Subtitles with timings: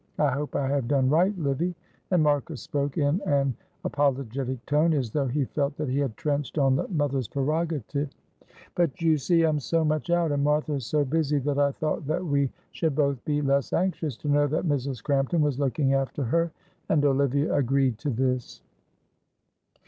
[0.17, 1.75] I hope I have done right, Livy;"
[2.09, 3.55] and Marcus spoke in an
[3.85, 8.09] apologetic tone, as though he felt that he had trenched on the mother's prerogative;
[8.73, 11.71] "but, you see, I am so much out, and Martha is so busy, that I
[11.71, 15.03] thought that we should both be less anxious to know that Mrs.
[15.03, 16.51] Crampton was looking after her,"
[16.89, 18.63] and Olivia agreed to this.